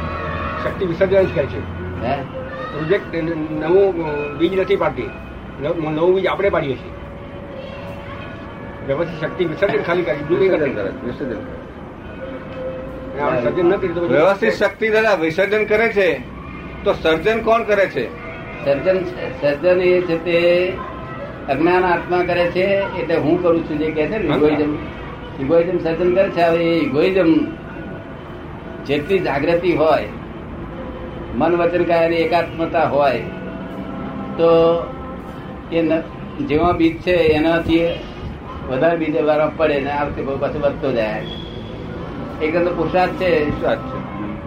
શક્તિ 0.63 0.85
વિસર્જન 0.85 1.21
જ 1.21 1.35
કરે 1.35 1.45
છે. 1.45 1.59
હે? 2.05 2.15
પ્રોજેક્ટ 2.73 3.15
નવું 3.63 3.93
બીજ 4.37 4.59
નથી 4.59 4.75
પાડતી. 4.75 5.09
નવું 5.61 6.15
બીજ 6.15 6.27
આપણે 6.27 6.49
પાડીએ 6.49 6.75
છીએ. 6.75 7.00
વ્યવસ્થિત 8.87 9.19
શક્તિ 9.19 9.45
વિસર્જન 9.45 9.83
ખાલી 9.83 10.03
કરી 10.03 10.23
બીજું 10.29 10.39
વિસર્જન 10.39 10.73
કરે 10.73 10.91
વિસર્જન. 11.05 11.29
કરે. 11.29 13.21
આપણે 13.21 13.41
સર્જન 13.41 13.65
ન 13.65 13.71
કરીએ 13.71 13.93
તો 13.93 14.01
પછી- 14.01 14.11
વ્યવસ્થિત 14.11 14.53
શક્તિ 14.53 14.89
દાદા 14.89 15.15
વિસર્જન 15.15 15.65
કરે 15.65 15.89
છે? 15.89 16.21
તો 16.83 16.93
સર્જન 16.93 17.39
કોણ 17.39 17.63
કરે 17.63 17.85
છે? 17.87 18.09
સર્જન 18.65 18.97
સર્જન 19.41 19.81
એ 19.81 20.01
છે 20.01 20.17
તે 20.17 20.37
અજ્ઞાન 21.47 21.83
આત્મા 21.83 22.23
કરે 22.23 22.51
છે 22.51 22.65
એટલે 22.99 23.15
હું 23.15 23.41
કરું 23.43 23.69
છું 23.69 23.77
જે 23.77 23.91
કહે 23.91 24.07
છે 24.07 24.17
ને 24.17 24.35
ઇગોઇઝમ 24.35 24.77
ઇગોઇઝમ 25.39 25.77
સર્જન 25.79 26.13
કરે 26.13 26.29
છે 26.29 26.41
હવે 26.41 26.63
એ 26.63 26.77
ઇગોઇઝમ 26.77 27.31
જેટલી 28.85 29.19
જાગૃતિ 29.19 29.75
હોય 29.75 30.07
મન 31.37 31.55
વચન 31.55 31.83
કાયાની 31.83 32.15
એકાત્મતા 32.15 32.85
હોય 32.85 33.21
તો 34.37 34.49
એ 35.71 35.81
જેવા 36.41 36.71
બીજ 36.73 37.01
છે 37.01 37.11
એનાથી 37.11 37.87
વધારે 38.71 38.97
બીજે 38.97 39.21
વાળા 39.21 39.51
પડે 39.57 39.79
ને 39.79 39.91
આ 39.91 40.05
વખતે 40.05 40.21
પાછું 40.21 40.61
વધતો 40.61 40.91
જાય. 40.91 41.23
એકદમ 42.41 42.65
તો 42.65 42.71
પુરુષાર્થ 42.75 43.11
છે 43.11 43.29
પુરુષાર્થ 43.45 43.81
છે? 43.81 43.99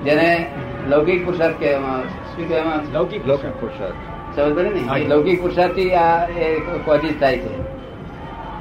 જેને 0.05 0.47
લૌકિક 0.89 1.25
પુરુષાર્થ 1.25 1.61
કહેવામાં 1.61 1.95
આવે 1.95 2.07
છે. 2.07 2.37
શું 2.37 2.49
કહેવામાં 2.49 2.75
આવે 2.75 2.93
લૌકિક 2.93 3.27
લૌકિક 3.27 3.61
પુરુષાર્થ 3.61 4.01
સમજ 4.37 4.59
ને? 4.59 5.01
એ. 5.01 5.09
લૌકિક 5.09 5.43
પુરુષાર્થથી 5.43 5.95
આ 5.95 6.27
એ 6.27 6.61
કોઝિસ 6.85 7.17
થાય 7.21 7.39
છે. 7.39 7.55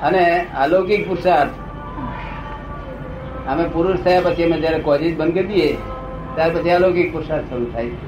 અને 0.01 0.24
અલૌકિક 0.60 1.08
પુરુષાર્થ 1.08 1.55
અમે 3.50 3.63
પુરુષ 3.67 4.00
થયા 4.00 4.22
પછી 4.22 4.43
અમે 4.43 4.58
જયારે 4.60 4.79
કોજિત 4.79 5.17
બંધ 5.17 5.34
કરી 5.34 5.43
દઈએ 5.43 5.72
ત્યાર 6.36 6.51
પછી 6.53 6.70
અલૌકિક 6.70 7.13
પુરુષાર્થ 7.13 7.50
શરૂ 7.50 7.72
થાય 7.72 7.86
છે. 7.86 8.08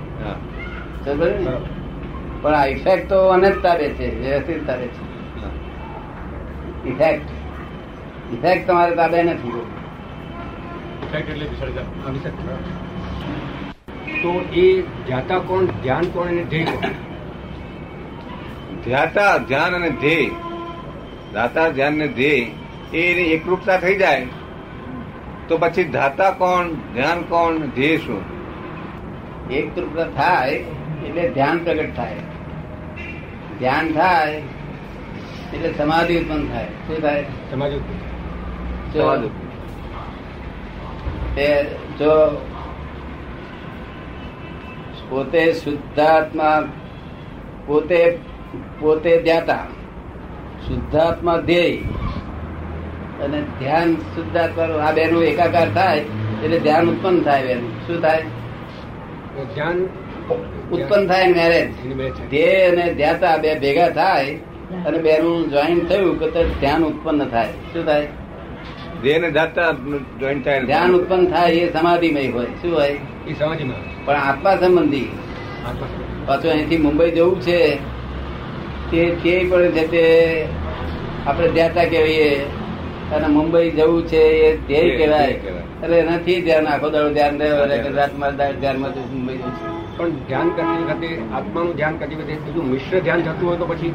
સમજ 1.05 1.47
ને? 1.47 1.57
પણ 2.41 2.53
આ 2.53 2.65
ઇફેક્ટ 2.65 3.09
તો 3.09 3.19
અનંત 3.27 3.63
તારે 3.63 3.89
છે 3.89 4.07
વ્યવસ્થિત 4.19 4.67
તારે 4.67 4.87
છે 4.87 5.03
ઇફેક્ટ 6.89 7.34
ઇફેક્ટ 8.33 8.67
તમારે 8.67 8.95
દાદા 8.95 9.23
નથી. 9.23 9.49
તો 14.21 14.45
એ 14.53 14.81
ધ્યાતા 14.81 15.39
કોણ 15.39 15.65
ધ્યાન 15.65 16.03
કોણ 16.03 16.27
અને 16.27 16.43
ધ્યેય 16.43 16.65
કોણ? 16.65 16.89
ધ્યાતા 18.85 19.37
ધ્યાન 19.37 19.75
અને 19.75 19.89
ધ્યેય. 19.89 20.29
દાતા 21.33 21.69
ધ્યાન 21.69 21.93
ને 21.93 22.07
ધ્યેય 22.07 22.51
એ 22.93 23.11
એની 23.11 23.21
એકરૂપતા 23.21 23.77
થઈ 23.77 23.95
જાય. 23.95 24.27
તો 25.47 25.57
પછી 25.57 25.83
ધાતા 25.83 26.31
કોણ 26.31 26.67
ધ્યાન 26.93 27.21
કોણ 27.21 27.57
ધ્યેય 27.57 27.97
શું? 27.97 28.21
એકરૂપતા 29.49 30.03
થાય 30.03 30.49
એટલે 31.05 31.29
ધ્યાન 31.29 31.57
પ્રગટ 31.57 31.95
થાય. 31.95 32.15
ધ્યાન 33.59 33.93
થાય 33.93 34.41
એટલે 35.53 35.73
સમાધિ 35.77 36.19
ઉત્પન્ન 36.19 36.47
થાય. 36.47 36.65
શું 36.65 37.01
થાય? 37.01 37.23
સમાજ 37.23 37.71
સમાધિ. 37.71 37.77
તે 37.77 37.94
જો 41.99 42.13
પોતે 45.09 45.53
શુદ્ધાત્મા 45.53 46.59
પોતે 47.65 48.17
પોતે 48.79 49.21
ધ્યાતા 49.21 49.65
શુદ્ધાત્મા 50.67 51.37
ધ્યેય 51.37 51.77
અને 53.23 53.41
ધ્યાન 53.59 53.95
શુદ્ધાત્મા 54.15 54.87
આ 54.87 54.91
બેનું 54.91 55.23
એકાકાર 55.23 55.69
થાય 55.69 55.99
એટલે 56.43 56.59
ધ્યાન 56.59 56.89
ઉત્પન્ન 56.89 57.21
થાય 57.21 57.47
બેનું. 57.47 57.71
શું 57.87 58.01
થાય? 58.01 58.23
ધ્યાન 59.55 59.77
ઉત્પન્ન 60.71 61.07
થાય 61.07 61.27
મેરેજ 61.27 61.67
ધ્યેય 62.29 62.67
અને 62.71 62.93
ધ્યાતા 62.93 63.37
બે 63.37 63.55
ભેગા 63.59 63.89
થાય 63.89 64.35
અને 64.85 64.97
બેનું 64.97 65.49
જોઈન 65.49 65.79
થયું 65.79 66.19
કે 66.19 66.27
ધ્યાન 66.43 66.83
ઉત્પન્ન 66.83 67.25
થાય. 67.25 67.51
શું 67.73 67.85
થાય? 67.85 68.07
થાય 70.43 70.63
ધ્યાન 70.63 70.91
ઉત્પન્ન 70.91 71.25
થાય 71.25 71.51
એ 71.51 71.73
સમાધિમય 71.73 72.27
હોય. 72.27 72.45
શું 72.45 72.75
હોય? 72.75 72.99
એ 73.27 73.33
સમાધિમાં 73.33 74.05
પણ 74.05 74.15
આત્મા 74.15 74.55
સંબંધી. 74.55 75.07
આત્મા 75.67 75.87
પાછું 76.25 76.51
અહીંથી 76.51 76.77
મુંબઈ 76.77 77.11
જવું 77.11 77.41
છે 77.41 77.75
તે 78.91 79.15
તે 79.23 79.47
પડે 79.49 79.71
છે 79.71 79.91
તે 79.91 80.45
આપણે 81.27 81.47
ધ્યાતા 81.47 81.85
કહેવાય 81.85 82.35
અને 83.11 83.27
મુંબઈ 83.27 83.71
જવું 83.71 84.07
છે 84.07 84.17
એ 84.17 84.57
ધ્યેય 84.57 84.97
કહેવાય. 84.97 85.33
કહેવાય. 85.33 85.61
એટલે 85.83 85.97
એનાથી 85.97 86.41
ધ્યાન 86.41 86.67
આખો 86.67 86.89
દાડો 86.89 87.13
ધ્યાન 87.13 87.39
રહે 87.39 87.89
રાતમાં 87.89 88.37
ધ્યાનમાં 88.59 88.89
મુંબઈ 88.89 89.37
જવું 89.37 89.51
છે. 89.51 89.97
પણ 89.97 90.09
ધ્યાન 90.09 90.49
કરતી 90.49 90.83
વખતે 90.83 91.21
આત્માનું 91.33 91.75
ધ્યાન 91.75 91.97
કરતી 91.97 92.15
વખતે 92.15 92.33
બીજું 92.33 92.65
મિશ્ર 92.69 92.99
ધ્યાન 92.99 93.21
થતું 93.21 93.49
હોય 93.49 93.57
તો 93.57 93.65
પછી 93.65 93.89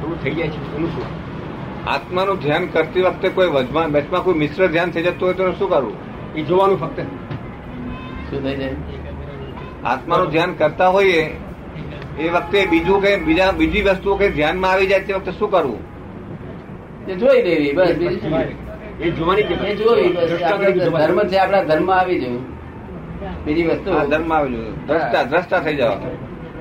થોડું 0.00 0.22
થઈ 0.22 0.30
જાય 0.30 0.48
છે 0.48 0.76
એનું 0.76 0.90
શું? 0.90 1.27
આત્માનું 1.86 2.38
ધ્યાન 2.40 2.66
કરતી 2.66 3.02
વખતે 3.02 3.28
કોઈ 3.28 3.46
વચમાં 3.46 3.92
વચમાં 3.92 4.24
કોઈ 4.24 4.34
મિશ્ર 4.34 4.66
ધ્યાન 4.66 4.90
થઈ 4.90 5.02
જતું 5.02 5.28
હોય 5.28 5.34
તો 5.34 5.52
શું 5.52 5.70
કરવું? 5.70 5.94
એ 6.34 6.42
જોવાનું 6.42 6.80
ફક્ત. 6.80 7.00
શું 8.30 8.42
થઈ 8.42 8.56
જાય? 8.56 8.74
આત્માનું 9.84 10.30
ધ્યાન 10.30 10.52
કરતા 10.52 10.88
હોઈએ 10.88 11.30
એ 12.20 12.28
વખતે 12.28 12.66
બીજું 12.66 13.02
કઈ 13.02 13.16
બીજા 13.16 13.52
બીજી 13.52 13.82
વસ્તુઓ 13.82 14.16
કઈ 14.16 14.28
ધ્યાનમાં 14.28 14.70
આવી 14.70 14.86
જાય 14.86 15.00
તે 15.00 15.12
વખતે 15.12 15.30
શું 15.30 15.50
કરવું? 15.50 15.78
જોઈ 17.20 17.42
લેવી 17.42 17.72
બસ 17.72 17.88
એ 19.00 19.10
જોવાની 19.10 19.42
એ 19.42 19.74
જોઈ 19.74 20.16
આપણે 20.44 20.72
ધર્મ 20.72 21.20
છે 21.20 21.36
આપણા 21.36 21.62
ધર્મ 21.64 21.90
આવી 21.90 22.20
જવું. 22.20 22.42
બીજી 23.44 23.66
વસ્તુ? 23.66 24.08
ધર્મ 24.10 24.32
આવી 24.32 24.52
જવું. 24.52 24.86
દ્રષ્ટા 24.86 25.22
દ્રષ્ટા 25.22 25.58
થઈ 25.58 25.76
જવા 25.76 25.96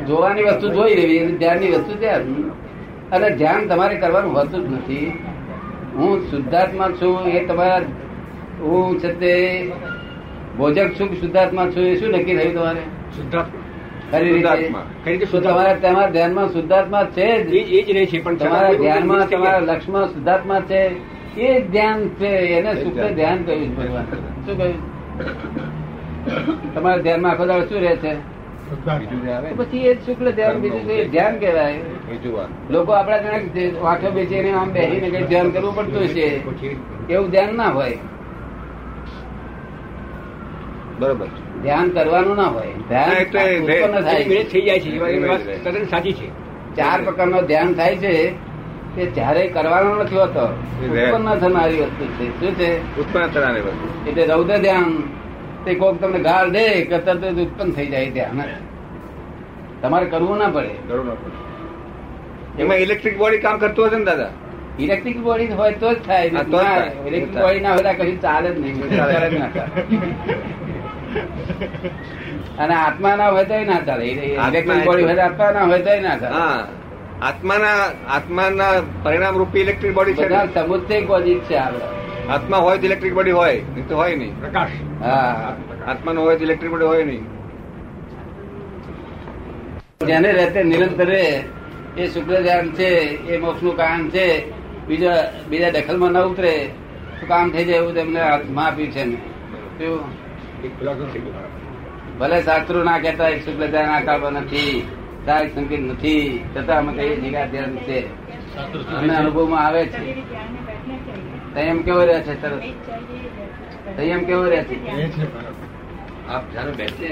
જોવાની 0.08 0.44
વસ્તુ 0.44 0.70
જોઈ 0.70 0.96
લેવી 0.96 1.38
ધ્યાનની 1.38 1.72
વસ્તુ 1.72 2.00
ધ્યાન 2.00 2.52
અને 3.12 3.30
ધ્યાન 3.30 3.68
તમારે 3.68 3.96
કરવાનું 3.96 4.34
હોતું 4.34 4.70
જ 4.70 4.74
નથી. 4.74 5.14
હું 5.96 6.32
શુદ્ધાત્મા 6.32 6.90
છું 6.90 7.28
એ 7.28 7.46
તમારા 7.46 7.82
હું 8.62 9.00
છે 9.00 9.20
તે 9.20 9.72
ભોજક 10.58 11.00
છું 11.00 11.20
શુદ્ધાત્મા 11.20 11.66
છું 11.66 11.84
એ 11.84 11.96
શું 11.96 12.10
નક્કી 12.10 12.38
થયું 12.38 12.54
તમારે? 12.54 12.80
શુદ્ધાત્મા. 13.18 15.40
તમારા 15.40 15.74
તમારા 15.74 16.10
ધ્યાનમાં 16.10 16.54
શુદ્ધાત્મા 16.54 17.04
છે 17.04 17.44
જ. 17.44 17.54
એ 17.54 17.64
જ 17.64 17.64
એ 17.70 17.84
જ 17.84 17.98
રહે 17.98 18.06
છે 18.06 18.24
પણ 18.24 18.36
તમારા 18.36 18.74
ધ્યાનમાં 18.74 19.30
તમારા 19.30 19.60
જાય. 19.60 19.76
લક્ષમાં 19.76 20.08
શુદ્ધાત્મા 20.08 20.60
છે 20.60 20.96
એ 21.38 21.62
જ 21.62 21.72
ધ્યાન 21.72 22.10
છે 22.10 22.28
એને 22.28 22.74
શુદ્ધ 22.74 22.96
ધ્યાન. 22.96 23.14
ધ્યાન 23.14 23.44
કહ્યું 23.44 23.76
ભગવાન. 23.76 24.06
શું 24.46 24.58
કહ્યું? 24.58 24.98
તમારા 26.74 26.98
ધ્યાનમાં 26.98 27.32
આખો 27.32 27.46
દાડો 27.46 27.66
શું 27.66 27.82
રહે 27.82 27.96
છે? 27.96 28.37
પછી 29.58 29.78
એ 29.78 29.94
શુક્લ 29.94 30.32
ધ્યાન 30.32 30.54
બીજું 30.54 31.12
ધ્યાન 31.12 31.40
કહેવાય. 31.40 31.80
લોકો 32.70 32.92
આપડા 32.92 33.18
જણા 33.18 33.82
વાંખો 33.82 34.10
બેસીને 34.10 34.52
આમ 34.52 34.72
બેસીને 34.72 35.10
કઈ 35.10 35.24
ધ્યાન 35.24 35.52
કરવું 35.52 35.76
પડતું 35.76 36.08
છે 36.08 36.44
એવું 37.14 37.30
ધ્યાન 37.30 37.56
ના 37.56 37.68
હોય. 37.68 37.98
બરોબર. 41.00 41.28
ધ્યાન 41.64 41.90
કરવાનું 41.90 42.36
ના 42.36 42.44
હોય. 42.44 42.68
ધ્યાન 42.90 43.10
થઈ 44.44 44.62
જાય 44.62 44.80
છે. 44.80 45.90
સાચી 45.90 46.14
છે. 46.14 46.28
ચાર 46.76 47.02
પ્રકારનો 47.02 47.42
ધ્યાન 47.42 47.74
થાય 47.74 47.96
છે 47.96 48.32
તે 48.96 49.06
જ્યારે 49.06 49.48
કરવાનો 49.48 49.96
નથી 49.96 50.16
હોતો. 50.16 50.42
ઉત્પન્ન 50.42 51.36
થનારી 51.36 51.80
વસ્તુ 51.82 52.06
છે. 52.06 52.40
શું 52.40 52.52
છે? 52.56 53.00
ઉત્પન્ન 53.00 53.28
થનારી 53.28 53.62
વસ્તુ. 53.62 54.10
એટલે 54.10 54.26
રૌદ્ર 54.26 54.58
ધ્યાન 54.58 55.04
તે 55.68 55.74
કોક 55.84 55.96
તમને 56.02 56.20
ગાળ 56.28 56.48
દે 56.56 56.66
કે 56.90 56.98
તરત 57.06 57.24
જ 57.38 57.46
ઉત્પન્ન 57.46 57.72
થઈ 57.78 57.88
જાય 57.94 58.12
ત્યાં 58.12 58.42
તમારે 59.82 60.06
કરવું 60.14 60.38
ના 60.38 60.50
પડે. 60.58 60.74
કરવું 60.88 61.08
ના 61.08 61.18
પડે. 61.22 61.38
એમાં 62.64 62.78
ઇલેક્ટ્રિક 62.86 63.16
બોડી 63.18 63.42
કામ 63.46 63.58
કરતું 63.64 63.88
હશે 63.88 63.98
ને 63.98 64.06
દાદા? 64.06 64.30
ઇલેક્ટ્રિક 64.80 65.18
બોડી 65.28 65.50
હોય 65.60 65.74
તો 65.84 65.90
જ 65.94 65.98
થાય. 66.08 66.26
ઇલેક્ટ્રિક 66.26 67.38
બોડી 67.42 67.60
ના 67.60 67.74
હોય 67.74 67.94
કશું 67.94 68.18
ચાલે 68.22 68.50
જ 68.54 68.58
નહીં. 68.60 68.76
અને 72.60 72.76
આત્મા 72.76 73.16
ના 73.16 73.30
હોય 73.30 73.46
તો 73.52 73.62
ના 73.72 73.80
ચાલે. 73.92 74.04
ઇલેક્ટ્રિક 74.06 74.84
બોડી 74.86 75.06
હોય 75.10 75.22
આત્મા 75.28 75.52
ના 75.52 75.66
હોય 75.72 75.82
તો 75.88 76.00
ના 76.08 76.18
ચાલે. 76.24 76.42
આત્માના 77.28 77.78
આત્માના 78.16 78.74
પરિણામ 79.04 79.38
રૂપી 79.44 79.62
ઇલેક્ટ્રિક 79.62 79.94
બોડી 79.94 80.14
છે 80.14 80.26
સમુદ્ર 80.56 81.06
બોડી 81.12 81.40
છે 81.48 81.56
આપડે 81.58 81.97
આત્મા 82.36 82.62
હોય 82.66 82.78
તો 82.78 82.86
ઇલેક્ટ્રિક 82.88 83.14
બોડી 83.18 83.36
હોય 83.40 83.54
નહીં 83.76 83.88
તો 83.90 83.96
હોય 84.00 84.16
નહીં. 84.22 84.34
પ્રકાશ. 84.42 84.76
હા 85.04 85.56
આત્માનો 85.92 86.20
હોય 86.26 86.36
તો 86.38 86.44
ઇલેક્ટ્રિક 86.48 86.72
બોડી 86.72 86.90
હોય 86.92 87.06
નહીં. 87.10 87.24
જેને 90.10 90.30
રહેતે 90.38 90.60
નિરંતર 90.72 91.12
એ 91.98 92.04
શુક્લ 92.14 92.34
ધ્યાન 92.44 92.68
છે 92.78 92.90
એ 93.30 93.38
મોક્ષનું 93.44 93.76
કારણ 93.80 94.06
છે 94.16 94.26
બીજા 94.88 95.22
બીજા 95.50 95.72
દખલમાં 95.76 96.12
ન 96.14 96.18
ઉતરે 96.32 96.54
તો 97.20 97.24
કામ 97.32 97.46
થઈ 97.54 97.66
જાય 97.70 97.82
એવું 97.82 97.94
તેમને 97.98 98.20
હાથમાં 98.20 98.68
આપ્યું 98.68 98.92
છે 98.96 99.04
ને. 99.06 99.18
ભલે 102.20 102.38
શાસ્ત્રો 102.46 102.80
ના 102.84 103.00
કહેતા 103.00 103.30
એક 103.34 103.42
શુક્લ 103.46 103.64
ધ્યાન 103.74 104.06
કાઢવા 104.06 104.36
નથી 104.38 104.74
તારીખ 105.26 105.54
સંકેત 105.56 105.82
નથી 105.92 106.24
છતાં 106.54 106.78
અમે 106.80 106.92
કહીએ 106.98 107.16
નિગા 107.24 107.48
ધ્યાન 107.52 107.74
છે 107.88 107.98
અમને 108.98 109.14
અનુભવમાં 109.16 109.62
આવે 109.66 109.82
છે. 109.92 110.00
સંયમ 111.57 111.79
કેવો 111.83 112.03
રહે 112.05 112.17
છે 112.23 112.35
તરત 112.37 112.63
સંયમ 113.97 114.21
કેવો 114.25 114.45
રહે 114.47 114.61
છે 114.65 114.77
આપ 116.29 116.45
જાણે 116.55 116.73
બેસે 116.75 117.09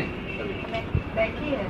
बैठी 1.15 1.49
है 1.51 1.65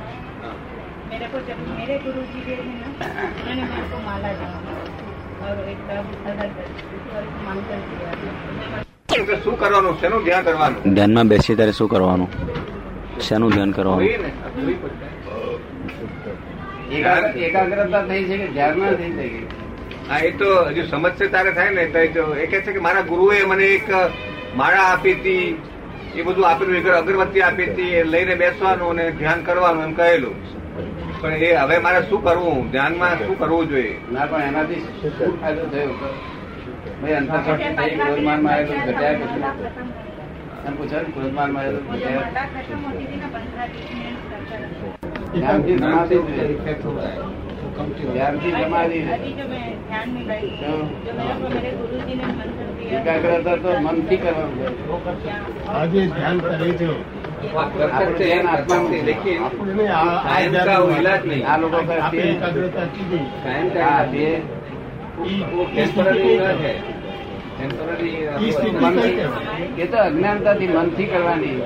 मेरे 1.10 1.26
को 1.28 1.38
जब 1.42 1.60
मेरे 1.70 1.94
गुरु 2.00 2.22
जी 2.24 2.40
गए 2.40 2.56
थे 2.58 2.72
ना 2.74 2.88
उन्होंने 2.88 3.62
मेरे 3.64 3.86
को 3.88 3.98
माला 4.02 4.30
दिया 4.34 4.58
और 5.44 5.56
एक 5.66 5.80
तब 5.86 6.06
अगर 6.26 6.48
ईश्वर 6.90 7.24
को 7.26 7.38
मानकर 7.44 7.78
दिया 7.88 8.10
તો 9.22 9.36
શું 9.38 9.54
કરવાનું 9.56 9.94
શેનું 9.96 10.20
ધ્યાન 10.24 10.44
કરવાનું 10.44 10.94
ધ્યાનમાં 10.94 11.28
બેસીએ 11.28 11.56
ત્યારે 11.56 11.74
શું 11.74 11.88
કરવાનું 11.88 12.28
શેનું 13.20 13.50
ધ્યાન 13.50 13.72
કરવાનું 13.72 14.02
જોઈએ 14.02 14.18
ને, 14.18 14.30
આ 14.42 14.50
જોઈ 14.56 14.76
પડશે. 14.76 15.08
એકાગ્ર- 16.92 17.34
એકાગ્રતા 17.44 18.02
થઈ 18.04 18.22
છે 18.24 18.36
કે 18.38 18.46
ધ્યાનમાં 18.50 18.94
થઈ 18.96 19.10
છે 19.12 19.26
કે 19.30 19.40
હા 20.07 20.19
એ 20.21 20.31
તો 20.33 20.49
હજુ 20.67 20.83
સમજશે 20.85 21.25
તારે 21.29 21.51
થાય 21.53 21.71
ને 21.71 21.85
તો 21.87 21.99
એ 21.99 22.07
કે 22.09 22.21
કહે 22.51 22.59
છે 22.61 22.71
કે 22.73 22.79
મારા 22.79 23.03
ગુરુએ 23.03 23.37
મને 23.45 23.65
એક 23.69 23.87
માળા 24.55 24.85
આપી 24.89 25.15
હતી 25.15 25.45
એ 26.15 26.23
બધું 26.23 26.45
આપેલું 26.45 26.77
એક 26.77 26.87
અગરબત્તી 26.93 27.43
આપી 27.43 27.67
હતી 27.67 27.91
એ 27.93 28.03
લઈને 28.05 28.35
બેસવાનું 28.37 28.91
અને 28.95 29.11
ધ્યાન 29.13 29.41
કરવાનું 29.43 29.83
એમ 29.83 29.93
કહેલું. 29.95 30.35
પણ 31.19 31.35
એ 31.41 31.51
હવે 31.57 31.77
મારે 31.79 31.99
શું 32.03 32.21
કરવું? 32.23 32.61
ધ્યાનમાં 32.71 33.17
શું 33.19 33.35
કરવું 33.37 33.65
જોઈએ? 33.69 33.93
ના 34.09 34.25
પણ 34.27 34.43
એનાથી 34.43 34.81
શું 35.11 35.33
ફાયદો 35.39 35.65
થયો? 35.69 35.93
ક્રોધમાનમાં 37.97 38.53
આવેલું 38.53 38.79
ઘટ્યા 38.85 39.15
પછી 39.15 39.41
એમ 40.67 40.73
પૂછો 40.75 40.97
ક્રોધમાનમાં 41.11 41.65
ઘટ્યા 41.87 42.23
ધ્યાનથી 47.75 48.53
જમાવી 48.53 49.03
એકાગ્રતા 52.91 53.57
તો 53.57 53.69
મનથી 53.81 54.19
એ 69.77 69.85
તો 69.87 69.97
અજ્ઞાનતાથી 69.99 70.67
મનથી 70.69 71.05
કરવાની. 71.05 71.57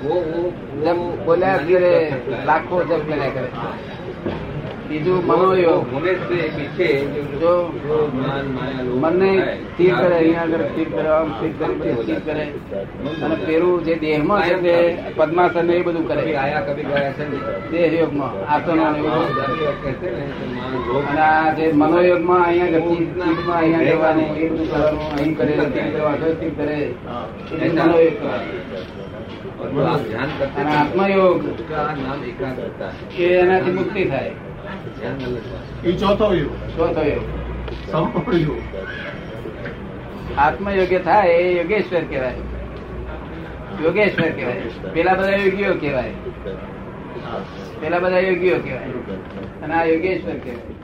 वो 0.05 0.15
वो 0.15 0.53
જપ 0.85 1.25
બોલ્યા 1.25 1.57
જ 1.57 1.73
કરે 1.73 2.13
લાખો 2.47 2.85
જપ 2.85 3.13
કર્યા 3.13 3.29
કરે 3.29 3.49
મનને 9.02 9.32
સ્થિર 9.72 9.94
કરે 9.96 10.16
અહીંયા 10.16 10.44
આગળ 10.44 10.64
સ્થિર 10.70 10.88
કરે 10.94 11.10
આમ 11.10 11.28
સ્થિર 11.36 11.54
કરે 11.60 11.92
સ્થિર 12.00 12.20
કરે 12.26 12.44
અને 13.24 13.36
પેલું 13.46 13.78
જે 13.86 13.94
દેહમાં 14.04 14.42
છે 14.44 14.56
તે 14.64 14.76
પદ્માસન 15.18 15.70
એ 15.70 15.78
બધું 15.84 16.06
કરે. 16.10 16.24
દેહ 17.72 17.88
યોગમાં 17.94 18.34
આસનો 18.48 18.74
અને 18.86 19.00
આ 21.20 21.48
જે 21.58 21.66
મનોયોગમાં 21.74 22.44
અહીંયા 22.44 22.84
સ્થિતમાં 22.88 23.60
અહીંયા 23.60 23.88
રહેવાનું 23.88 24.30
એ 24.38 24.44
બધું 24.50 24.68
કરવાનું 24.72 25.06
અહીં 25.14 25.34
કરે 25.38 25.54
સ્થિર 25.62 25.88
કરવા 25.94 26.16
સ્થિર 26.34 26.52
કરે. 26.58 26.80
એ 27.62 27.68
મનોયોગ 27.70 28.16
કરવાનું 29.60 30.08
આત્મયોગ 30.74 31.42
એનાથી 33.40 33.76
મુક્તિ 33.80 34.04
થાય. 34.06 34.34
એ 35.84 35.92
ચોથો 35.92 36.34
આત્મયોગ્ય 40.38 41.00
થાય 41.00 41.28
એ 41.30 41.58
યોગેશ્વર 41.58 42.02
કહેવાય. 42.02 42.34
યોગેશ્વર 43.84 44.30
કહેવાય. 44.30 44.62
પેલા 44.94 45.14
બધા 45.14 45.30
યોગીઓ 45.30 45.74
કહેવાય. 45.74 46.12
પેલા 47.82 48.00
બધા 48.00 48.20
યોગીઓ 48.20 48.60
કહેવાય. 48.60 48.86
અને 49.62 49.74
આ 49.74 49.84
યોગેશ્વર 49.84 50.34
કહેવાય. 50.34 50.79